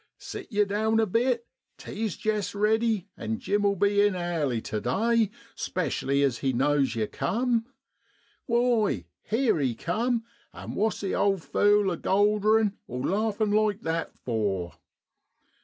[0.17, 1.45] 6 Sit ye down a bit,
[1.77, 6.95] tea's jest riddy, and Jim '11 be in airly tu day, 'specially as he knows
[6.95, 7.67] yer cum.
[8.47, 9.05] Why!
[9.21, 10.23] here he cum
[10.55, 14.73] an' wha's the owd fule a golderin' like that for?